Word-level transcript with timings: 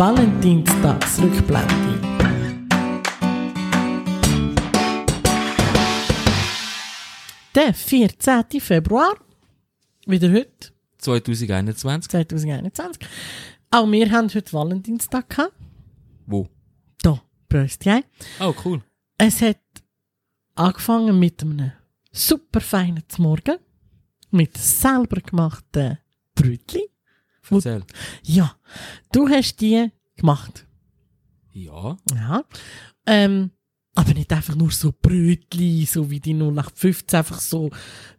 Valentinstagsrückblende. 0.00 2.00
Der 7.54 7.74
14. 7.74 8.44
Februar, 8.60 9.12
wieder 10.06 10.32
heute, 10.32 10.72
2021. 10.96 12.10
2021. 12.10 13.06
Auch 13.70 13.92
wir 13.92 14.10
haben 14.10 14.32
heute 14.32 14.52
Valentinstag 14.54 15.28
gehabt. 15.28 15.52
Wo? 16.24 16.48
Da, 17.02 17.20
Bröstchen. 17.50 18.04
Oh, 18.40 18.54
cool. 18.64 18.82
Es 19.18 19.42
hat 19.42 19.60
angefangen 20.54 21.18
mit 21.18 21.42
einem 21.42 21.72
super 22.10 22.62
feinen 22.62 23.04
Morgen 23.18 23.58
mit 24.30 24.56
selber 24.56 25.20
gemachten 25.20 25.98
Brötchen. 26.34 26.86
Erzähl. 27.48 27.84
Ja, 28.22 28.54
du 29.12 29.28
hast 29.28 29.60
die 29.60 29.90
gemacht. 30.16 30.66
Ja. 31.52 31.96
Ja. 32.14 32.44
Ähm, 33.06 33.50
aber 33.94 34.14
nicht 34.14 34.32
einfach 34.32 34.54
nur 34.54 34.70
so 34.70 34.92
Brötchen, 34.92 35.86
so 35.86 36.10
wie 36.10 36.20
die 36.20 36.34
0815, 36.34 37.18
einfach 37.18 37.40
so 37.40 37.70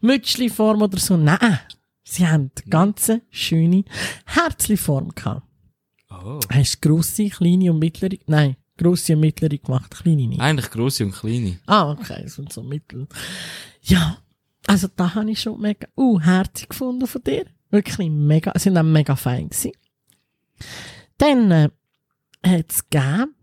Mützli-Form 0.01 0.81
oder 0.81 0.99
so. 0.99 1.17
Nein, 1.17 1.59
sie 2.03 2.27
haben 2.27 2.51
eine 2.55 2.69
ganz 2.69 3.11
schöne 3.29 3.85
Herzli-Form 4.25 5.15
gehabt. 5.15 5.47
Oh. 6.09 6.39
Hast 6.49 6.83
du 6.83 6.89
grosse, 6.89 7.29
kleine 7.29 7.71
und 7.71 7.79
mittlere? 7.79 8.17
Nein, 8.27 8.57
grosse 8.77 9.13
und 9.13 9.21
mittlere 9.21 9.57
gemacht, 9.57 9.91
kleine 9.91 10.27
nicht. 10.27 10.41
Eigentlich 10.41 10.69
grosse 10.69 11.05
und 11.05 11.13
kleine. 11.13 11.59
Ah, 11.67 11.91
okay, 11.91 12.27
so, 12.27 12.43
so 12.49 12.61
mittel. 12.63 13.07
Ja, 13.81 14.17
also 14.67 14.87
da 14.93 15.15
habe 15.15 15.31
ich 15.31 15.41
schon 15.41 15.59
mega, 15.61 15.87
uh, 15.95 16.19
herzig 16.19 16.69
gefunden 16.69 17.07
von 17.07 17.23
dir. 17.23 17.45
Wirklich 17.71 18.09
mega, 18.09 18.51
sind 18.57 18.77
auch 18.77 18.83
mega 18.83 19.15
fein 19.15 19.49
gewesen. 19.49 19.71
Dann, 21.17 21.51
äh, 21.51 21.69
hat 22.45 22.71
es 22.71 22.89
gegeben, 22.89 23.35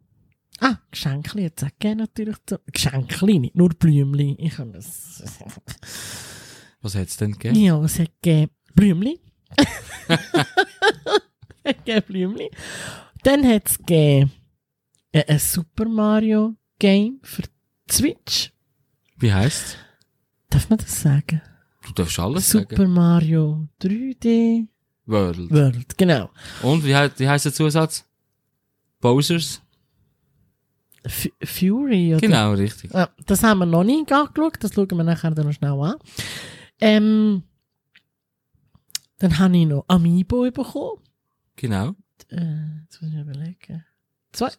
ah, 0.60 0.76
Geschenkli 0.90 1.44
hat 1.44 1.54
es 1.56 1.64
auch 1.64 1.78
gegeben 1.78 1.98
natürlich. 1.98 2.36
Geschenkli, 2.72 3.38
nicht 3.38 3.56
nur 3.56 3.70
Blümli. 3.70 4.36
Ich 4.38 4.56
kann 4.56 4.72
das, 4.72 5.22
Was 6.80 6.94
hat's 6.94 7.16
denn 7.16 7.32
gegeben? 7.32 7.58
ja, 7.58 7.82
es 7.82 7.98
hat 7.98 8.10
gegeben 8.22 8.52
Blümli. 8.74 9.20
es 10.08 10.18
hat 11.64 11.84
gegeben 11.84 12.06
Blümli. 12.06 12.50
Dann 13.22 13.46
hat 13.46 13.68
es 13.68 13.78
gegeben, 13.78 14.32
äh, 15.12 15.24
ein 15.26 15.38
Super 15.38 15.88
Mario 15.88 16.54
Game 16.78 17.20
für 17.22 17.42
Switch. 17.90 18.52
Wie 19.16 19.32
heisst's? 19.32 19.76
Darf 20.50 20.70
man 20.70 20.78
das 20.78 21.02
sagen? 21.02 21.42
Du 21.88 21.92
darfst 21.94 22.18
alles 22.18 22.50
Super 22.50 22.76
sagen. 22.76 22.92
Mario 22.92 23.68
3D 23.82 24.66
World. 25.06 25.50
World, 25.50 25.96
genau. 25.96 26.30
Und 26.62 26.84
wie, 26.84 26.94
he- 26.94 27.10
wie 27.16 27.28
heisst 27.28 27.46
der 27.46 27.52
Zusatz? 27.54 28.04
Bowsers? 29.00 29.62
F 31.02 31.28
Fury, 31.42 32.12
oder? 32.14 32.20
Genau, 32.20 32.52
richtig. 32.52 32.92
Ja, 32.92 33.08
das 33.26 33.42
haben 33.42 33.58
wir 33.60 33.66
noch 33.66 33.84
nicht 33.84 34.12
angeschaut, 34.12 34.56
das 34.60 34.74
schauen 34.74 34.90
wir 34.90 35.04
nachher 35.04 35.30
dann 35.30 35.46
noch 35.46 35.52
schnell 35.54 35.70
an. 35.80 35.94
Ähm, 36.80 37.42
dann 39.18 39.38
habe 39.38 39.56
ich 39.56 39.66
noch 39.66 39.84
Amiibo 39.88 40.42
bekommen. 40.50 41.00
Genau. 41.56 41.94
Äh, 42.30 42.82
jetzt 42.82 43.00
muss 43.00 43.10
ich 43.12 43.18
überlegen. 43.20 43.84
Zwei. 44.32 44.50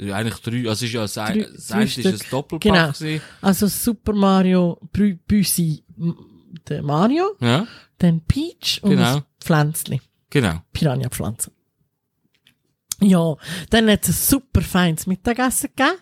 Eigentlich 0.00 0.40
drei. 0.40 0.68
Also, 0.68 0.86
ist 0.86 0.92
ja, 0.92 1.02
das 1.02 1.14
Drei- 1.14 1.24
ein- 1.24 1.46
das 1.54 1.66
drei 1.68 1.74
eine 1.76 1.84
ist 1.84 1.98
ein. 2.06 2.18
Doppelpack 2.30 2.60
Genau. 2.72 2.90
gewesen. 2.92 3.22
Also 3.42 3.66
Super 3.68 4.12
Mario 4.14 4.80
Büsi 4.92 5.84
der 6.68 6.82
Mario, 6.82 7.36
Ja, 7.40 7.66
dann 7.98 8.20
Peach 8.22 8.80
und 8.82 8.90
Genau. 8.90 9.22
Pflänzli. 9.40 10.00
genau. 10.30 10.60
Piranha-Pflanzen. 10.72 11.52
Ja, 13.00 13.36
dann 13.70 13.90
hat 13.90 14.02
es 14.04 14.08
ein 14.08 14.12
super 14.38 14.62
feines 14.62 15.06
Mittagessen 15.06 15.70
gegeben. 15.74 15.98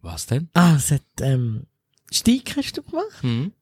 Was 0.00 0.26
denn? 0.26 0.48
Ah, 0.54 0.74
es 0.76 0.90
hat, 0.90 1.02
ähm, 1.20 1.66
Steak 2.12 2.56
hast 2.56 2.72
du 2.76 2.82
gemacht. 2.82 3.22
Hm. 3.22 3.52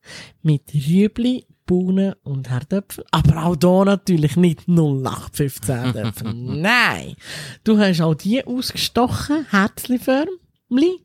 Mit 0.42 0.62
Rüebli, 0.74 1.46
Bohnen 1.66 2.14
und 2.22 2.50
Herdöpfel. 2.50 3.04
Aber 3.10 3.44
auch 3.46 3.56
da 3.56 3.84
natürlich 3.86 4.36
nicht 4.36 4.68
0815 4.68 5.74
Herdöpfel. 5.94 6.32
Nein! 6.34 7.16
Du 7.64 7.78
hast 7.78 8.00
auch 8.02 8.14
die 8.14 8.46
ausgestochen. 8.46 9.46
Herzliförmli. 9.50 11.00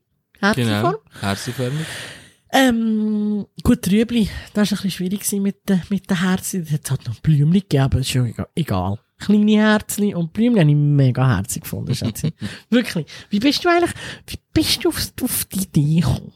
Genau. 0.55 0.95
Herzliform. 1.21 1.73
Ähm, 2.51 3.45
gut, 3.63 3.87
Rüebli, 3.87 4.27
das 4.53 4.71
war 4.71 4.77
ein 4.79 4.83
bisschen 4.83 4.91
schwierig 4.91 5.31
mit 5.41 5.69
den, 5.69 5.81
mit 5.89 6.09
den 6.09 6.19
Herzen. 6.21 6.61
Es 6.63 6.89
hat 6.91 7.05
noch 7.07 7.19
Blümchen 7.19 7.51
gegeben, 7.53 7.83
aber 7.83 7.99
ist 7.99 8.13
ja 8.13 8.23
ega- 8.23 8.47
egal. 8.55 8.99
Kleine 9.19 9.51
Herzli 9.57 10.15
und 10.15 10.33
Blümchen 10.33 10.59
habe 10.61 10.69
ich 10.69 10.75
mega 10.75 11.27
herzig 11.35 11.63
gefunden, 11.63 11.93
Schätze. 11.93 12.33
Wirklich. 12.69 13.05
Wie 13.29 13.39
bist 13.39 13.63
du 13.63 13.69
eigentlich, 13.69 13.91
wie 14.27 14.37
bist 14.53 14.83
du 14.83 14.89
auf, 14.89 15.11
auf 15.21 15.45
die 15.45 15.59
Idee 15.63 15.99
gekommen? 15.99 16.33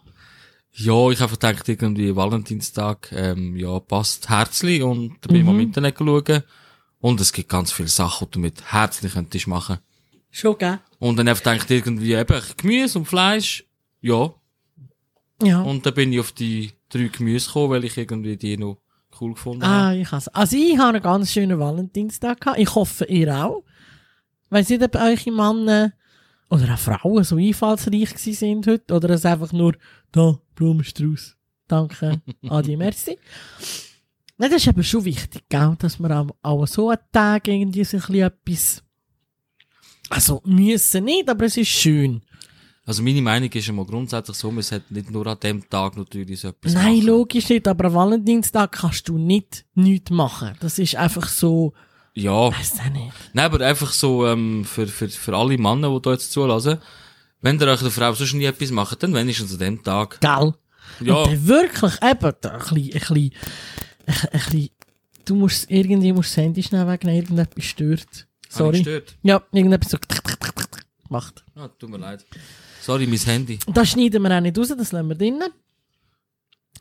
Ja, 0.75 1.09
ich 1.09 1.19
habe 1.21 1.31
gedacht, 1.33 1.69
irgendwie 1.69 2.15
Valentinstag, 2.15 3.11
ähm, 3.15 3.55
ja, 3.55 3.79
passt 3.79 4.29
Herzli 4.29 4.81
und 4.81 5.15
da 5.21 5.27
bin 5.27 5.37
ich 5.37 5.43
mal 5.43 5.51
im 5.53 5.59
Internet 5.61 5.97
schauen. 5.97 6.43
Und 6.99 7.21
es 7.21 7.31
gibt 7.31 7.49
ganz 7.49 7.71
viele 7.71 7.89
Sachen, 7.89 8.27
die 8.27 8.31
du 8.31 8.39
mit 8.39 8.71
Herzli 8.71 9.09
könntest 9.09 9.47
machen. 9.47 9.77
Schon, 10.31 10.57
gell? 10.57 10.79
Und 10.99 11.17
dann 11.17 11.27
einfach 11.27 11.43
gedacht, 11.43 11.69
irgendwie 11.69 12.13
eben 12.13 12.41
Gemüse 12.57 12.97
und 12.99 13.05
Fleisch. 13.05 13.65
Ja. 14.01 14.33
Ja. 15.45 15.61
Und 15.61 15.85
dann 15.85 15.93
bin 15.93 16.13
ich 16.13 16.19
auf 16.19 16.31
die 16.31 16.71
drei 16.89 17.07
Gemüse 17.07 17.47
gekommen, 17.47 17.69
weil 17.71 17.83
ich 17.85 17.97
irgendwie 17.97 18.37
die 18.37 18.57
noch 18.57 18.77
cool 19.21 19.33
gefunden 19.33 19.63
Ah, 19.63 19.89
habe. 19.89 19.97
ich 19.97 20.11
hasse. 20.11 20.33
Also 20.33 20.57
ich 20.57 20.77
habe 20.77 20.89
einen 20.95 21.03
ganz 21.03 21.31
schönen 21.31 21.59
Valentinstag 21.59 22.41
gehabt. 22.41 22.59
Ich 22.59 22.73
hoffe, 22.75 23.05
ihr 23.05 23.33
auch. 23.35 23.63
Weiss 24.49 24.69
nicht, 24.69 24.83
ob 24.83 24.95
eure 24.95 25.31
Männer 25.31 25.93
oder 26.49 26.73
auch 26.73 26.77
Frauen 26.79 27.23
so 27.23 27.37
einfallsreich 27.37 28.09
gewesen 28.13 28.33
sind 28.33 28.67
heute 28.67 28.93
oder 28.93 29.09
es 29.11 29.25
einfach 29.25 29.51
nur, 29.53 29.73
da, 30.11 30.37
Blumenstrauß. 30.55 31.35
Danke, 31.67 32.21
Adi, 32.49 32.75
merci. 32.77 33.17
Nein, 34.37 34.51
das 34.51 34.61
ist 34.61 34.67
eben 34.67 34.83
schon 34.83 35.05
wichtig, 35.05 35.43
gell? 35.49 35.75
dass 35.79 35.97
man 35.99 36.11
auch, 36.11 36.35
auch 36.41 36.67
so 36.67 36.89
einen 36.89 36.99
Tag 37.11 37.47
irgendwie 37.47 37.83
so 37.83 37.97
ein 37.97 38.01
bisschen 38.03 38.21
etwas, 38.25 38.83
also 40.09 40.41
müssen 40.45 41.05
nicht, 41.05 41.29
aber 41.29 41.45
es 41.45 41.57
ist 41.57 41.69
schön. 41.69 42.21
Also 42.85 43.01
meine 43.01 43.21
Meinung 43.21 43.49
ist 43.49 43.69
immer 43.69 43.85
grundsätzlich 43.85 44.35
so, 44.35 44.51
man 44.51 44.61
sollte 44.61 44.93
nicht 44.93 45.09
nur 45.09 45.25
an 45.27 45.39
dem 45.41 45.69
Tag 45.69 45.95
natürlich 45.95 46.41
so 46.41 46.49
etwas 46.49 46.73
Nein, 46.73 46.97
machen. 46.97 47.07
logisch 47.07 47.47
nicht, 47.49 47.67
aber 47.67 47.85
am 47.85 47.93
Valentinstag 47.93 48.73
kannst 48.73 49.07
du 49.07 49.17
nicht 49.17 49.63
nichts 49.73 50.11
machen. 50.11 50.51
Das 50.59 50.77
ist 50.79 50.95
einfach 50.97 51.27
so, 51.29 51.73
Ja. 52.13 52.51
weiss 52.51 52.73
auch 52.85 52.91
nicht. 52.91 53.13
Nein, 53.31 53.45
aber 53.45 53.65
einfach 53.65 53.93
so, 53.93 54.27
ähm, 54.27 54.65
für, 54.65 54.85
für, 54.87 55.07
für 55.07 55.35
alle 55.35 55.57
Männer, 55.57 55.93
die 55.95 56.01
da 56.01 56.11
jetzt 56.11 56.33
zulassen, 56.33 56.79
wenn 57.41 57.57
ihr 57.59 57.67
euch 57.67 57.79
der 57.81 57.91
Frau 57.91 58.11
sonst 58.13 58.33
nie 58.33 58.45
etwas 58.45 58.71
macht, 58.71 59.01
dann 59.01 59.13
wenigstens 59.13 59.53
an 59.53 59.59
dem 59.59 59.83
Tag. 59.83 60.19
Gell? 60.19 60.53
Ja. 61.01 61.15
Und 61.15 61.27
dann 61.27 61.47
wirklich 61.47 61.93
eben, 62.03 62.33
da 62.41 62.49
ein 62.51 62.59
bisschen, 62.59 62.75
ein 62.75 62.99
bisschen, 62.99 63.31
ein, 64.05 64.29
bisschen, 64.31 64.69
du 65.23 65.35
musst, 65.35 65.71
irgendwie 65.71 66.11
musst 66.11 66.31
das 66.31 66.43
Handy 66.43 66.61
schnell 66.63 66.85
wegen 66.87 67.07
irgendetwas 67.07 67.63
stört. 67.63 68.27
Sorry. 68.49 68.77
ich 68.79 68.83
gestört? 68.83 69.15
Ja, 69.23 69.41
irgendetwas 69.53 69.91
so 69.91 69.97
gemacht. 71.13 71.43
Ah, 71.55 71.67
tut 71.67 71.89
mir 71.89 71.97
leid. 71.97 72.25
Sorry, 72.81 73.05
mein 73.07 73.17
Handy. 73.19 73.59
Das 73.67 73.89
schneiden 73.89 74.21
wir 74.23 74.35
auch 74.35 74.41
nicht 74.41 74.57
raus, 74.57 74.69
das 74.77 74.91
lassen 74.91 75.07
wir 75.09 75.15
drinnen. 75.15 75.49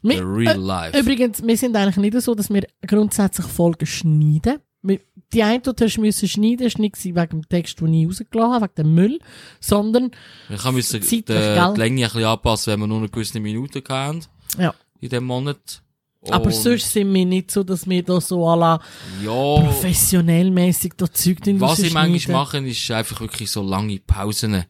The 0.03 0.09
Wir, 0.09 0.23
real 0.27 0.57
äh, 0.57 0.59
life. 0.59 0.99
übrigens, 0.99 1.43
wir 1.47 1.57
sind 1.57 1.77
eigentlich 1.77 1.97
nicht 1.97 2.21
so, 2.23 2.35
dass 2.35 2.51
wir 2.51 2.67
grundsätzlich 2.87 3.47
Folgen 3.47 3.87
schneiden. 3.87 4.59
Wir- 4.83 5.01
Die 5.33 5.43
eine, 5.45 5.61
die 5.61 5.73
du 5.73 6.01
müssen 6.01 6.29
schneiden, 6.29 6.67
ist 6.67 6.79
nicht 6.79 6.95
gewesen 6.97 7.15
wegen 7.17 7.41
dem 7.43 7.49
Text, 7.49 7.81
den 7.81 7.95
ich 7.95 8.07
rausgelassen 8.09 8.53
habe, 8.53 8.65
wegen 8.65 8.75
dem 8.75 8.95
Müll, 8.95 9.19
sondern, 9.61 10.11
Ich 10.51 10.71
müssen 10.73 11.01
die, 11.01 11.25
die? 11.25 11.33
Länge 11.33 11.79
ein 11.79 11.95
bisschen 11.97 12.25
anpassen, 12.25 12.73
wenn 12.73 12.81
wir 12.81 12.87
nur 12.89 12.99
eine 12.99 13.09
gewisse 13.09 13.39
Minute 13.41 13.83
haben 13.89 14.21
ja. 14.59 14.75
in 15.01 15.09
dem 15.09 15.25
Monat. 15.25 15.83
Aber 16.31 16.47
Und- 16.47 16.55
sonst 16.55 16.93
sind 16.93 17.13
wir 17.13 17.27
nicht 17.27 17.51
so, 17.51 17.65
dass 17.65 17.89
wir 17.89 18.03
da 18.03 18.21
so 18.21 18.47
à 18.47 18.57
la 18.57 18.81
Ja, 19.25 19.65
professionell 19.67 20.51
mäßig 20.51 20.93
da 20.97 21.11
Zeug 21.13 21.39
was 21.59 21.81
ich 21.81 21.93
manchmal 21.93 22.37
mache, 22.37 22.59
ist 22.59 22.91
einfach 22.93 23.21
wirklich 23.21 23.51
so 23.51 23.63
lange 23.63 23.99
Pausen. 23.99 24.65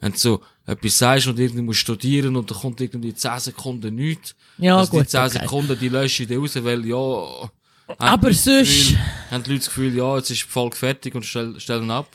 Wenn 0.00 0.12
du 0.12 0.18
so 0.18 0.42
etwas 0.66 0.98
sagst 0.98 1.26
und 1.28 1.38
irgendwie 1.38 1.62
musst 1.62 1.78
studieren 1.80 2.36
und 2.36 2.50
dann 2.50 2.58
kommt 2.58 2.80
irgendwie 2.82 3.14
10 3.14 3.38
Sekunden 3.40 3.94
nichts. 3.94 4.34
Ja, 4.58 4.76
also 4.76 4.90
gut, 4.90 5.02
die 5.04 5.06
10 5.08 5.20
okay. 5.20 5.38
Sekunden, 5.40 5.78
die 5.78 5.88
lösche 5.88 6.24
ich 6.24 6.28
dann 6.28 6.38
raus, 6.38 6.62
weil 6.62 6.84
ja... 6.86 7.50
Aber 7.98 8.32
sonst- 8.34 8.90
Gefühl- 8.90 8.98
Haben 9.30 9.42
die 9.44 9.50
Leute 9.50 9.58
das 9.60 9.66
Gefühl, 9.68 9.96
ja, 9.96 10.16
jetzt 10.18 10.30
ist 10.30 10.42
die 10.42 10.48
Folge 10.48 10.76
fertig 10.76 11.14
und 11.14 11.24
stell, 11.24 11.58
stellen 11.60 11.90
ab. 11.90 12.08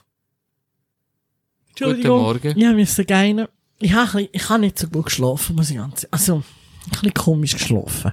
Entschuldigung. 1.69 2.11
Guten 2.19 2.23
Morgen. 2.23 2.59
Ja, 2.59 2.69
wir 2.69 2.75
müssen 2.75 3.05
gehen. 3.05 3.47
Ich 3.79 3.93
habe, 3.93 4.29
ich 4.31 4.49
habe 4.49 4.59
nicht 4.61 4.77
so 4.77 4.87
gut 4.87 5.05
geschlafen, 5.05 5.55
muss 5.55 5.69
ich 5.69 5.77
ganz 5.77 6.05
Also, 6.11 6.37
ein 6.37 6.91
bisschen 6.91 7.13
komisch 7.13 7.53
geschlafen. 7.53 8.11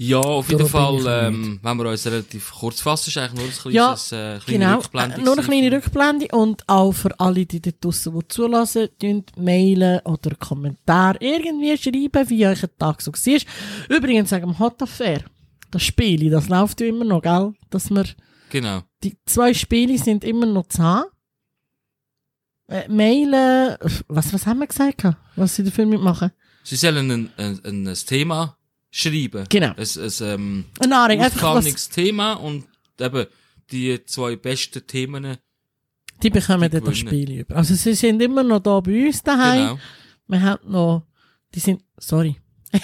Ja, 0.00 0.18
auf 0.20 0.48
jeden 0.48 0.68
Fall, 0.68 1.04
ähm, 1.08 1.58
wenn 1.60 1.76
wir 1.76 1.90
uns 1.90 2.06
relativ 2.06 2.52
kurz 2.52 2.80
fassen, 2.80 3.08
ist 3.08 3.16
eigentlich 3.18 3.34
nur 3.64 3.72
ein 3.72 3.74
Ja, 3.74 3.84
kleines, 3.86 4.12
äh, 4.12 4.38
kleine 4.38 4.58
Genau. 4.58 4.76
Rückblende 4.76 5.16
Äh, 5.16 5.24
Nur 5.24 5.32
eine 5.38 5.42
kleine. 5.42 5.72
Rückblende 5.72 6.28
und 6.36 6.68
auch 6.68 6.92
für 6.92 7.18
alle, 7.18 7.44
die 7.46 7.60
dort 7.60 7.84
draussen, 7.84 8.16
die 8.16 8.28
zulassen, 8.28 8.88
mailen 9.36 9.98
oder 10.04 10.36
Kommentar 10.36 11.20
irgendwie 11.20 11.76
schreiben, 11.76 12.30
wie 12.30 12.46
euch 12.46 12.62
ein 12.62 12.70
Tag 12.78 13.02
so 13.02 13.10
war. 13.12 13.40
Übrigens, 13.96 14.30
sagen 14.30 14.48
wir 14.50 14.58
Hot 14.60 14.80
Affair. 14.80 15.24
Das 15.72 15.82
Spiel, 15.82 16.30
das 16.30 16.48
läuft 16.48 16.80
ja 16.80 16.86
immer 16.86 17.04
noch, 17.04 17.20
gell? 17.20 17.52
Dass 17.68 17.90
wir, 17.90 18.04
Genau. 18.50 18.82
die 19.02 19.16
zwei 19.26 19.52
Spiele 19.52 19.98
sind 19.98 20.22
immer 20.22 20.46
noch 20.46 20.68
zu 20.68 20.80
haben. 20.80 21.08
Äh, 22.68 22.86
mailen, 22.88 23.76
was, 24.06 24.32
was 24.32 24.46
haben 24.46 24.60
wir 24.60 24.66
gesagt, 24.68 25.02
was 25.34 25.56
sie 25.56 25.64
dafür 25.64 25.86
mitmachen? 25.86 26.30
Sie 26.62 26.76
sollen 26.76 27.10
ein, 27.10 27.30
ein, 27.36 27.60
ein, 27.64 27.86
ein 27.88 27.94
Thema 27.94 28.57
schreiben. 28.98 29.46
Genau. 29.48 29.68
Ein, 29.68 29.76
ein, 29.76 30.12
ähm, 30.20 30.64
was, 30.80 31.32
ausgegangenes 31.32 31.88
Thema 31.88 32.32
und 32.34 32.66
eben 32.98 33.26
die 33.70 34.04
zwei 34.04 34.36
besten 34.36 34.86
Themen. 34.86 35.36
die 36.22 36.30
bekommen 36.30 36.62
die 36.62 36.68
dann 36.70 36.84
das. 36.84 36.98
Spiel 36.98 37.30
über. 37.40 37.56
Also 37.56 37.74
sie 37.74 37.94
sind 37.94 38.20
immer 38.20 38.42
noch 38.42 38.60
da 38.60 38.80
bei 38.80 39.06
uns 39.06 39.22
daheim. 39.22 39.68
Genau. 39.68 39.78
Wir 40.26 40.42
haben 40.42 40.70
noch, 40.70 41.06
die 41.54 41.60
sind, 41.60 41.82
sorry. 41.96 42.36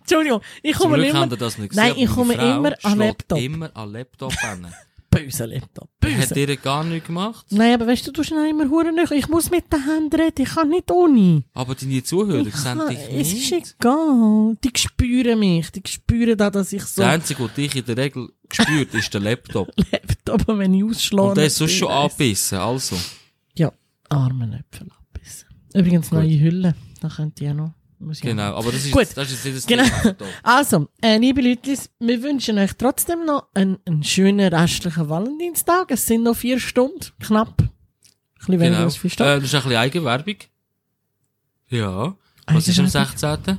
Entschuldigung, 0.00 0.40
ich 0.62 0.74
komme 0.74 1.04
immer, 1.06 1.26
Nein, 1.72 1.94
ich 1.96 2.08
komme 2.08 2.34
immer 2.34 2.74
an 2.82 2.98
Laptop. 2.98 3.38
immer 3.38 3.74
an 3.74 3.92
Laptop 3.92 4.32
hin. 5.16 5.26
böse 5.26 5.44
Laptop, 5.46 5.88
Hat 6.04 6.36
ihr 6.36 6.56
gar 6.56 6.84
nichts 6.84 7.06
gemacht? 7.06 7.46
Nein, 7.50 7.74
aber 7.74 7.86
weißt 7.86 8.06
du, 8.06 8.12
du 8.12 8.22
hast 8.22 8.30
noch 8.30 8.44
immer 8.48 8.68
hure 8.68 8.92
nicht. 8.92 9.10
Ich 9.12 9.28
muss 9.28 9.50
mit 9.50 9.72
den 9.72 9.84
Händen 9.84 10.20
reden, 10.20 10.42
ich 10.42 10.48
kann 10.48 10.68
nicht 10.68 10.90
ohne. 10.90 11.44
Aber 11.54 11.74
deine 11.74 12.02
Zuhörer 12.02 12.46
Ich 12.46 12.54
sehen 12.56 12.78
kann, 12.78 12.88
dich 12.88 12.98
es 13.12 13.32
ist 13.32 13.50
nicht. 13.52 13.76
egal. 13.80 14.56
Die 14.64 14.70
spüren 14.76 15.38
mich, 15.38 15.70
die 15.70 15.82
spüren 15.86 16.36
da, 16.36 16.50
dass 16.50 16.72
ich 16.72 16.82
so 16.84 17.02
Der 17.02 17.10
Einzige, 17.12 17.42
der 17.44 17.54
dich 17.54 17.76
in 17.76 17.84
der 17.84 17.96
Regel 17.96 18.28
spürt, 18.52 18.94
ist 18.94 19.12
der 19.14 19.20
Laptop. 19.20 19.68
Laptop, 19.92 20.46
wenn 20.58 20.74
ich 20.74 20.84
ausschlage. 20.84 21.28
Und 21.30 21.36
der 21.38 21.46
ist 21.46 21.56
sonst 21.56 21.72
schon 21.72 21.88
angebissen, 21.90 22.58
also. 22.58 22.96
Ja, 23.56 23.72
armen 24.08 24.52
Äpfel 24.52 24.88
abbissen. 24.90 25.48
Übrigens 25.74 26.10
neue 26.12 26.38
Hülle, 26.40 26.74
da 27.00 27.08
könnt 27.08 27.40
ihr 27.40 27.50
auch 27.50 27.54
noch. 27.54 27.72
Genau, 27.98 28.54
aber 28.56 28.72
das 28.72 28.84
ist, 28.84 28.92
Gut. 28.92 29.08
das 29.14 29.30
ist 29.32 29.44
jetzt 29.44 29.56
das 29.56 29.66
Genau. 29.66 29.84
Also, 30.42 30.88
äh, 31.00 31.16
liebe 31.16 31.40
Leute, 31.40 31.74
wir 31.98 32.22
wünschen 32.22 32.58
euch 32.58 32.72
trotzdem 32.76 33.24
noch 33.24 33.46
einen, 33.54 33.78
einen 33.86 34.04
schönen 34.04 34.52
restlichen 34.52 35.08
Valentinstag. 35.08 35.90
Es 35.90 36.04
sind 36.06 36.22
noch 36.24 36.36
vier 36.36 36.60
Stunden, 36.60 37.00
knapp. 37.20 37.54
Ein 37.62 37.70
bisschen 38.38 38.60
weniger 38.60 38.70
Genau. 38.70 38.84
als 38.84 38.96
vier 38.96 39.10
Stunden. 39.10 39.32
Äh, 39.32 39.34
das 39.36 39.44
ist 39.44 39.54
ein 39.54 39.62
bisschen 39.62 39.76
Eigenwerbung. 39.78 40.36
Ja. 41.68 42.14
Was 42.48 42.68
ist 42.68 42.78
am 42.78 42.84
Eigenwerbung? 42.86 43.16
16.? 43.18 43.58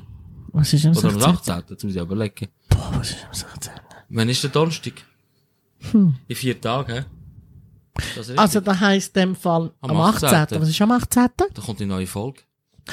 Was 0.53 0.73
ist 0.73 0.85
am 0.85 0.91
Oder 0.97 1.07
am 1.07 1.19
16.? 1.19 1.53
18.? 1.53 1.63
Jetzt 1.69 1.83
muss 1.83 1.95
ich 1.95 2.01
überlegen. 2.01 2.47
Boah, 2.69 2.91
was 2.93 3.09
ist 3.11 3.25
am 3.25 3.33
16.? 3.33 3.73
Wann 4.09 4.29
ist 4.29 4.43
der 4.43 4.49
Donnerstag? 4.51 4.93
Hm. 5.91 6.15
In 6.27 6.35
vier 6.35 6.61
Tagen, 6.61 6.93
hä? 6.93 7.05
Das 8.15 8.29
ist 8.29 8.37
Also, 8.37 8.59
richtig. 8.59 8.63
da 8.73 8.79
heisst 8.79 9.17
in 9.17 9.21
dem 9.23 9.35
Fall 9.35 9.71
am, 9.81 9.89
Am 9.91 9.97
18. 10.01 10.29
18.. 10.29 10.61
Was 10.61 10.69
ist 10.69 10.81
am 10.81 10.91
18.? 10.91 11.27
Da 11.37 11.61
kommt 11.61 11.79
die 11.79 11.85
neue 11.87 12.05
Folge. 12.07 12.41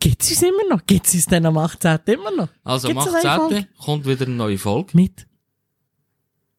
Gibt's, 0.00 0.28
gibt's 0.28 0.30
uns 0.30 0.42
immer 0.42 0.74
noch? 0.76 0.86
Gibt's 0.86 1.14
uns 1.14 1.26
denn 1.26 1.46
am 1.46 1.56
18. 1.58 1.98
immer 2.06 2.30
noch? 2.30 2.48
Also 2.64 2.88
am 2.88 2.94
Gibt's 2.94 3.08
eine 3.08 3.22
neue 3.22 3.30
18. 3.30 3.38
Folge? 3.50 3.68
kommt 3.78 4.06
wieder 4.06 4.26
eine 4.26 4.34
neue 4.34 4.58
Folge. 4.58 4.90
Mit? 4.94 5.26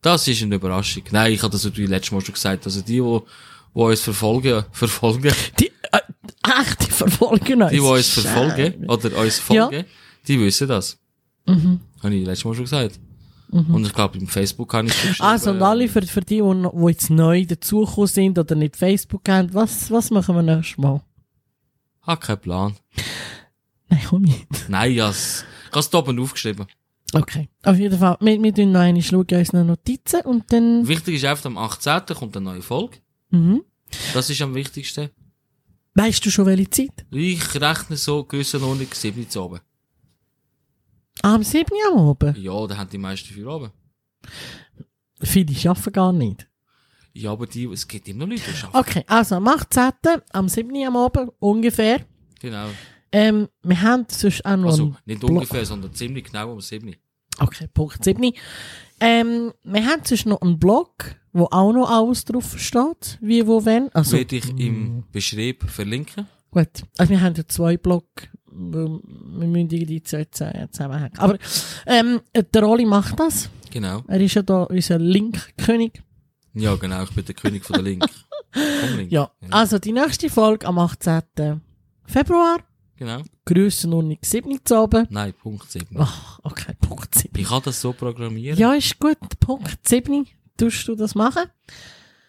Das 0.01 0.27
ist 0.27 0.41
eine 0.41 0.55
Überraschung. 0.55 1.03
Nein, 1.11 1.33
ich 1.33 1.41
habe 1.43 1.51
das 1.51 1.63
natürlich 1.63 1.89
letztes 1.89 2.11
Mal 2.11 2.21
schon 2.21 2.33
gesagt. 2.33 2.65
Also 2.65 2.81
die, 2.81 2.93
die, 2.93 2.99
die 3.01 3.79
uns 3.79 4.01
verfolgen, 4.01 4.63
verfolgen, 4.71 5.31
Die, 5.59 5.67
äh, 5.91 5.99
ach, 6.43 6.75
die 6.75 6.91
verfolgen 6.91 7.61
uns. 7.61 7.71
die, 7.71 7.75
die 7.77 7.81
uns 7.81 8.09
verfolgen, 8.09 8.85
oder 8.89 9.17
uns 9.17 9.39
folgen, 9.39 9.85
die 10.27 10.39
wissen 10.39 10.67
das. 10.67 10.97
Mhm. 11.45 11.81
Habe 12.01 12.15
ich 12.15 12.25
letztes 12.25 12.45
Mal 12.45 12.53
schon 12.55 12.63
gesagt. 12.63 12.99
Und 13.51 13.85
ich 13.85 13.91
glaube, 13.94 14.17
im 14.17 14.27
Facebook 14.27 14.73
habe 14.73 14.87
ich 14.87 15.03
es. 15.03 15.19
Also, 15.19 15.51
und 15.51 15.61
alle 15.61 15.89
für, 15.89 16.01
für 16.03 16.21
die, 16.21 16.41
die 16.41 16.87
jetzt 16.87 17.09
neu 17.09 17.45
dazugekommen 17.45 18.07
sind 18.07 18.39
oder 18.39 18.55
nicht 18.55 18.77
Facebook 18.77 19.27
haben, 19.27 19.53
was, 19.53 19.91
was 19.91 20.09
machen 20.09 20.35
wir 20.35 20.41
nächstes 20.41 20.77
Mal? 20.77 21.01
Hab 22.03 22.21
keinen 22.21 22.39
Plan. 22.39 22.75
Nein, 23.91 24.01
komm 24.09 24.21
nicht. 24.23 24.47
Nein, 24.69 24.99
has- 25.01 25.45
ich 25.65 25.71
habe 25.71 25.79
es 25.79 25.93
oben 25.93 26.19
aufgeschrieben. 26.19 26.65
Okay. 27.13 27.49
Auf 27.63 27.77
jeden 27.77 27.99
Fall, 27.99 28.17
wir, 28.21 28.41
wir 28.41 28.53
tun 28.55 28.71
noch 28.71 28.79
eine, 28.79 29.01
schauen 29.03 29.25
unsere 29.29 29.63
Notizen 29.65 30.21
und 30.21 30.51
dann, 30.51 30.88
Wichtig 30.88 31.15
ist 31.15 31.25
einfach, 31.25 31.45
am 31.45 31.57
18. 31.57 32.01
kommt 32.15 32.35
eine 32.38 32.45
neue 32.45 32.61
Folge. 32.61 32.97
mhm. 33.29 33.61
Das 34.13 34.29
ist 34.29 34.41
am 34.41 34.55
wichtigsten. 34.55 35.09
Weißt 35.95 36.25
du 36.25 36.31
schon 36.31 36.45
welche 36.45 36.69
Zeit? 36.69 37.05
Ich 37.11 37.53
rechne 37.59 37.97
so 37.97 38.23
Grössenordnung 38.23 38.88
7 38.89 39.29
zu 39.29 39.43
oben. 39.43 39.59
Ah, 41.21 41.35
am 41.35 41.44
7. 41.44 41.65
am 41.91 41.99
Abend. 41.99 42.37
Ja, 42.37 42.65
da 42.67 42.77
haben 42.77 42.89
die 42.89 42.97
meisten 42.97 43.33
für 43.33 43.45
oben. 43.47 43.71
Viele 45.21 45.53
arbeiten 45.69 45.91
gar 45.94 46.13
nicht. 46.13 46.47
Ja, 47.13 47.31
aber 47.33 47.45
die, 47.47 47.65
es 47.65 47.85
gibt 47.85 48.07
immer 48.07 48.25
noch 48.25 48.31
Leute, 48.37 48.44
die 48.49 48.63
arbeiten. 48.65 48.77
Okay, 48.89 49.03
also 49.07 49.35
am 49.35 49.47
18. 49.49 49.91
am 50.31 50.47
7. 50.47 50.73
am 50.87 50.95
Abend, 50.95 51.31
ungefähr. 51.39 52.05
Genau. 52.39 52.69
Ähm, 53.11 53.47
wir 53.63 53.81
haben 53.81 54.05
sonst 54.09 54.45
auch 54.45 54.55
noch 54.57 54.69
Also, 54.71 54.95
nicht 55.05 55.23
ungefähr, 55.23 55.65
sondern 55.65 55.93
ziemlich 55.93 56.25
genau 56.25 56.53
um 56.53 56.61
7. 56.61 56.95
Okay, 57.39 57.67
Punkt 57.73 58.03
7. 58.03 58.31
Ähm, 58.99 59.51
wir 59.63 59.85
haben 59.85 60.01
sonst 60.05 60.25
noch 60.27 60.41
einen 60.41 60.59
Blog, 60.59 61.15
wo 61.33 61.45
auch 61.51 61.73
noch 61.73 61.89
alles 61.89 62.23
drauf 62.25 62.57
steht, 62.59 63.17
wie, 63.21 63.45
wo, 63.47 63.65
wenn. 63.65 63.89
Also, 63.93 64.17
Werde 64.17 64.35
ich 64.37 64.49
im 64.59 65.03
Beschrieb 65.11 65.63
verlinken. 65.69 66.27
gut. 66.51 66.69
Also, 66.97 67.09
wir 67.11 67.21
haben 67.21 67.35
ja 67.35 67.43
zwei 67.47 67.77
Blog, 67.77 68.05
wir 68.45 68.99
müssen 69.47 69.67
die 69.69 70.03
zwei 70.03 70.25
zusammen- 70.25 70.71
zusammenhängen. 70.71 71.17
Aber, 71.17 71.37
ähm, 71.87 72.21
der 72.35 72.63
Rolli 72.63 72.85
macht 72.85 73.19
das. 73.19 73.49
Genau. 73.71 74.03
Er 74.07 74.19
ist 74.21 74.35
ja 74.35 74.41
da 74.43 74.63
unser 74.63 74.99
Link-König. 74.99 76.03
Ja, 76.53 76.75
genau, 76.75 77.03
ich 77.03 77.11
bin 77.11 77.23
der 77.25 77.35
König 77.35 77.63
von 77.65 77.75
der 77.75 77.83
Link. 77.83 78.05
Link. 78.97 79.11
Ja. 79.11 79.31
Also, 79.49 79.79
die 79.79 79.93
nächste 79.93 80.29
Folge 80.29 80.67
am 80.67 80.77
18. 80.77 81.61
Februar. 82.05 82.57
Genau. 83.01 83.24
Grössenordnung 83.45 84.19
7 84.21 84.59
zu 84.63 84.77
oben. 84.80 85.07
Nein, 85.09 85.33
Punkt 85.33 85.71
7. 85.71 85.88
Ach, 85.98 86.39
okay, 86.44 86.75
Punkt 86.80 87.15
7. 87.15 87.36
Ich 87.39 87.48
kann 87.48 87.63
das 87.65 87.81
so 87.81 87.94
programmieren. 87.94 88.59
Ja, 88.59 88.74
ist 88.74 89.00
gut. 89.00 89.18
Punkt 89.39 89.80
7. 89.88 90.27
Tust 90.56 90.88
du 90.88 90.94
das 90.95 91.15
machen? 91.15 91.45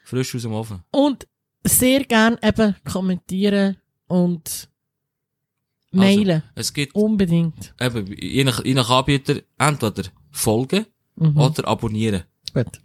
Frisch 0.05 0.35
aus 0.35 0.41
dem 0.41 0.53
Ofen. 0.55 0.83
Und 0.91 1.29
sehr 1.63 2.05
gern 2.05 2.39
eben 2.43 2.75
kommentieren 2.91 3.77
und 4.07 4.71
mailen. 5.91 6.43
Es 6.55 6.73
gibt 6.73 6.95
Unbedingt. 6.95 7.75
eben, 7.79 8.07
je 8.19 8.43
nach, 8.45 8.65
je 8.65 8.73
nach 8.73 8.89
Anbieter, 8.89 9.43
entweder 9.59 10.05
folgen 10.31 10.87
Mhm. 11.17 11.37
oder 11.37 11.69
abonnieren. 11.69 12.23
Gut. 12.55 12.81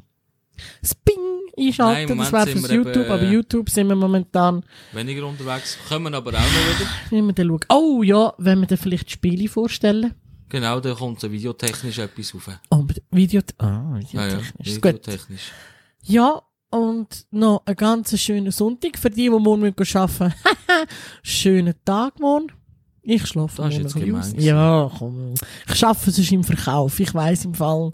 Sping 0.83 1.16
einschalten, 1.57 2.09
Nein, 2.09 2.17
das 2.17 2.31
wäre 2.31 2.47
fürs 2.47 2.63
wir 2.63 2.69
eben, 2.71 2.85
YouTube, 2.85 3.09
aber 3.09 3.21
äh, 3.21 3.31
YouTube 3.31 3.69
sind 3.69 3.87
wir 3.87 3.95
momentan, 3.95 4.63
Weniger 4.93 5.25
unterwegs. 5.27 5.77
Kommen 5.87 6.13
aber 6.13 6.31
auch 6.31 6.33
noch 6.33 6.79
wieder. 6.79 6.89
wenn 7.09 7.25
wir 7.25 7.33
dann 7.33 7.47
schauen. 7.47 7.59
Oh 7.69 8.03
ja, 8.03 8.33
wenn 8.37 8.59
wir 8.59 8.67
dann 8.67 8.77
vielleicht 8.77 9.11
Spiele 9.11 9.47
vorstellen. 9.47 10.13
Genau, 10.49 10.79
da 10.79 10.93
kommt 10.93 11.19
so 11.19 11.31
videotechnisch 11.31 11.97
etwas 11.99 12.33
rauf. 12.33 12.49
Oh, 12.69 12.85
Video, 13.11 13.41
ah, 13.57 13.99
Ja, 14.11 14.27
ja, 14.27 14.37
videotechnisch. 14.37 14.75
Gut. 14.75 14.85
videotechnisch. 14.85 15.51
Ja, 16.03 16.41
und 16.69 17.25
noch 17.31 17.63
einen 17.65 17.75
ganz 17.75 18.17
schönen 18.19 18.51
Sonntag 18.51 18.97
für 18.97 19.09
die, 19.09 19.23
die 19.23 19.29
morgen 19.29 19.61
müssen 19.61 19.97
arbeiten 19.97 20.33
Schönen 21.23 21.73
Tag 21.83 22.19
morgen. 22.19 22.51
Ich 23.01 23.25
schlafe 23.25 23.61
Das 23.61 23.73
ist 23.73 23.95
morgen 23.95 24.15
jetzt 24.15 24.37
aus. 24.37 24.43
Ja, 24.43 24.91
komm. 24.97 25.33
Ich 25.73 25.85
arbeite 25.85 26.11
sonst 26.11 26.31
im 26.31 26.43
Verkauf. 26.43 26.99
Ich 26.99 27.13
weiss 27.13 27.45
im 27.45 27.53
Fall, 27.53 27.91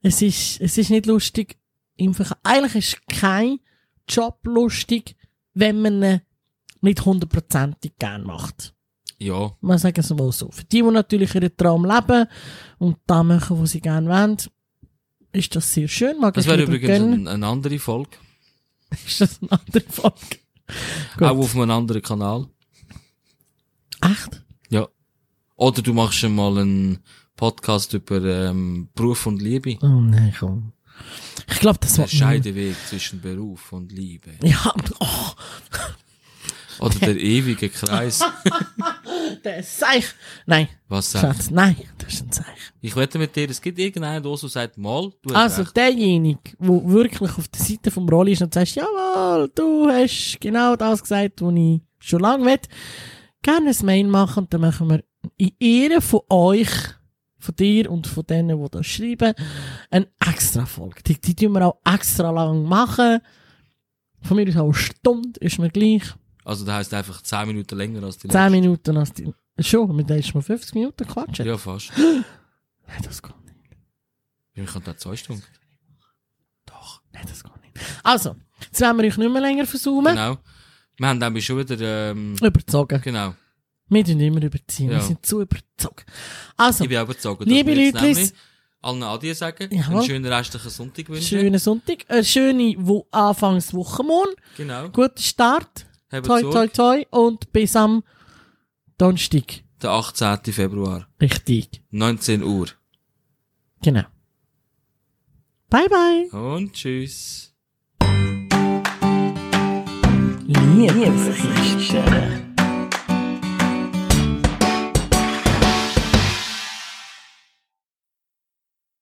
es 0.00 0.22
ist, 0.22 0.60
es 0.60 0.78
ist 0.78 0.90
nicht 0.90 1.06
lustig 1.06 1.57
im 1.98 2.14
Verkauf. 2.14 2.38
Eigentlich 2.42 2.74
ist 2.76 3.08
kein 3.08 3.60
Job 4.08 4.38
lustig, 4.44 5.16
wenn 5.54 5.82
man 5.82 6.02
ihn 6.02 6.20
nicht 6.80 7.04
hundertprozentig 7.04 7.92
gern 7.98 8.24
macht. 8.24 8.74
Ja, 9.18 9.50
Man 9.60 9.78
sagen 9.78 9.98
es 10.00 10.10
mal 10.10 10.30
so. 10.30 10.50
Für 10.50 10.64
die, 10.64 10.80
die 10.80 10.82
natürlich 10.82 11.34
ihren 11.34 11.56
Traum 11.56 11.84
leben 11.84 12.26
und 12.78 12.98
da 13.06 13.24
machen, 13.24 13.60
was 13.60 13.72
sie 13.72 13.80
gerne 13.80 14.08
wollen, 14.08 14.36
ist 15.32 15.54
das 15.56 15.74
sehr 15.74 15.88
schön. 15.88 16.18
Mag 16.20 16.34
das 16.34 16.46
wäre 16.46 16.62
übrigens 16.62 16.90
ein, 16.90 17.28
eine 17.28 17.46
andere 17.46 17.78
Folge. 17.78 18.10
Ist 19.06 19.20
das 19.20 19.40
eine 19.42 19.52
andere 19.52 19.84
Folge? 19.90 20.38
Auch 21.20 21.36
auf 21.36 21.54
einem 21.54 21.70
anderen 21.70 22.00
Kanal. 22.00 22.46
Echt? 24.00 24.42
Ja. 24.70 24.88
Oder 25.56 25.82
du 25.82 25.92
machst 25.92 26.18
schon 26.18 26.34
mal 26.34 26.56
einen 26.56 27.00
Podcast 27.36 27.92
über 27.92 28.22
ähm, 28.22 28.88
Beruf 28.94 29.26
und 29.26 29.42
Liebe. 29.42 29.76
Oh 29.82 30.00
nein, 30.00 30.32
komm. 30.38 30.72
Ich 31.50 31.60
glaube, 31.60 31.78
das 31.80 31.94
Der 31.94 32.02
war... 32.04 32.08
Scheideweg 32.08 32.76
zwischen 32.88 33.20
Beruf 33.20 33.72
und 33.72 33.90
Liebe. 33.92 34.30
Ja, 34.42 34.72
oh, 35.00 35.06
Oder 36.80 36.98
der 37.00 37.16
ewige 37.16 37.68
Kreis. 37.70 38.20
der 39.44 39.58
ist 39.58 39.78
Seich. 39.78 40.04
Nein, 40.46 40.68
Was 40.88 41.10
sagt? 41.10 41.36
Schatz, 41.36 41.50
nein, 41.50 41.76
das 41.98 42.14
ist 42.14 42.22
ein 42.26 42.32
Seich. 42.32 42.46
Ich 42.80 42.94
wette 42.94 43.18
mit 43.18 43.34
dir, 43.34 43.50
es 43.50 43.60
gibt 43.60 43.78
irgendeinen, 43.78 44.22
der 44.22 44.36
so 44.36 44.46
sagt, 44.46 44.78
mal, 44.78 45.10
du 45.22 45.34
hast 45.34 45.36
Also 45.42 45.62
recht. 45.62 45.76
derjenige, 45.76 46.40
der 46.58 46.88
wirklich 46.88 47.30
auf 47.36 47.48
der 47.48 47.60
Seite 47.62 47.90
vom 47.90 48.08
Rolli 48.08 48.32
ist 48.32 48.42
und 48.42 48.54
sagt, 48.54 48.74
jawohl, 48.76 49.50
du 49.54 49.88
hast 49.88 50.38
genau 50.40 50.76
das 50.76 51.02
gesagt, 51.02 51.40
was 51.42 51.54
ich 51.54 51.80
schon 51.98 52.20
lange 52.20 52.44
will, 52.46 52.58
gerne 53.42 53.70
ein 53.70 53.86
Mail 53.86 54.06
machen 54.06 54.44
und 54.44 54.54
dann 54.54 54.60
machen 54.60 54.88
wir 54.88 55.02
in 55.36 55.50
Ehre 55.58 56.00
von 56.00 56.20
euch, 56.30 56.68
von 57.48 57.56
dir 57.56 57.90
und 57.90 58.06
von 58.06 58.26
denen, 58.26 58.62
die 58.62 58.70
das 58.70 58.86
schreiben, 58.86 59.32
eine 59.90 60.06
extra 60.20 60.66
Folge. 60.66 61.02
Die, 61.02 61.18
die 61.18 61.34
tun 61.34 61.52
wir 61.52 61.66
auch 61.66 61.78
extra 61.84 62.30
lang 62.30 62.62
machen. 62.64 63.20
Von 64.20 64.36
mir 64.36 64.48
aus 64.48 64.56
auch 64.56 64.64
eine 64.64 64.74
Stunde, 64.74 65.40
ist 65.40 65.58
mir 65.58 65.70
gleich. 65.70 66.02
Also 66.44 66.66
das 66.66 66.74
heisst 66.74 66.94
einfach 66.94 67.22
10 67.22 67.46
Minuten 67.46 67.76
länger 67.76 68.02
als 68.02 68.18
die 68.18 68.28
10 68.28 68.52
Minuten 68.52 68.96
als 68.98 69.12
die. 69.12 69.32
Schon, 69.60 69.94
mit 69.96 70.10
der 70.10 70.18
ist 70.18 70.34
mal 70.34 70.42
50 70.42 70.74
Minuten 70.74 71.06
quatschen. 71.06 71.46
Ja, 71.46 71.56
fast. 71.56 71.90
Nein, 71.96 73.02
das 73.02 73.22
geht 73.22 73.34
nicht. 73.44 73.56
Ich 74.54 74.66
kann 74.66 74.82
da 74.84 74.96
zwei 74.96 75.16
Stunden. 75.16 75.42
das 76.66 77.42
geht 77.42 77.62
nicht. 77.62 77.86
Also, 78.02 78.36
jetzt 78.60 78.80
wollen 78.80 78.98
wir 78.98 79.04
euch 79.04 79.16
nicht 79.16 79.32
mehr 79.32 79.42
länger 79.42 79.66
versuchen. 79.66 80.04
Genau. 80.04 80.36
Wir 80.98 81.08
haben 81.08 81.20
dann 81.20 81.40
schon 81.40 81.58
wieder, 81.58 82.10
ähm, 82.10 82.36
Überzogen. 82.42 83.00
genau. 83.00 83.34
Wir 83.88 84.04
tun 84.04 84.20
immer 84.20 84.42
überziehen. 84.42 84.90
Wir 84.90 84.96
Ja. 84.98 85.02
sind 85.02 85.24
zu 85.24 85.40
überzogen. 85.40 86.04
Also, 86.56 86.84
Ich 86.84 86.90
bin 86.90 86.98
dass 87.46 87.46
Liebe 87.46 87.70
wir 87.74 87.76
nämlich 87.76 87.94
allen 88.80 89.02
Adieu 89.02 89.34
sagen, 89.34 89.74
Jawohl. 89.74 89.96
einen 89.96 90.04
schönen 90.06 90.32
restlichen 90.32 90.70
Sonntag 90.70 91.08
wünschen. 91.08 91.40
schönen 91.40 91.58
Sonntag. 91.58 92.04
Eine 92.08 92.24
schöne 92.24 92.74
Wo 92.78 93.06
Anfangswochenmond. 93.10 94.36
Genau. 94.56 94.88
Guten 94.90 95.22
Start. 95.22 95.86
Habt 96.10 96.26
Toi, 96.26 96.42
toi, 96.42 96.66
toi. 96.68 97.04
Und 97.10 97.52
bis 97.52 97.74
am 97.76 98.02
Donnerstag. 98.98 99.62
Der 99.82 99.90
18. 99.90 100.52
Februar. 100.52 101.08
Richtig. 101.20 101.82
19 101.90 102.42
Uhr. 102.42 102.66
Genau. 103.82 104.04
Bye, 105.70 105.88
bye. 105.88 106.28
Und 106.40 106.72
tschüss. 106.72 107.52
Liebesgeschichten. 110.46 112.47